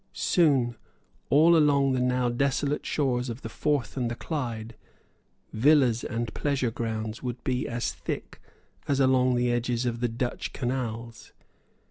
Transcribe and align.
Soon, 0.13 0.77
all 1.29 1.55
along 1.55 1.91
the 1.91 1.99
now 1.99 2.27
desolate 2.27 2.87
shores 2.87 3.29
of 3.29 3.43
the 3.43 3.49
Forth 3.49 3.95
and 3.95 4.17
Clyde, 4.17 4.73
villas 5.53 6.03
and 6.03 6.33
pleasure 6.33 6.71
grounds 6.71 7.21
would 7.21 7.43
be 7.43 7.67
as 7.67 7.93
thick 7.93 8.41
as 8.87 8.99
along 8.99 9.35
the 9.35 9.51
edges 9.51 9.85
of 9.85 9.99
the 9.99 10.09
Dutch 10.09 10.53
canals. 10.53 11.33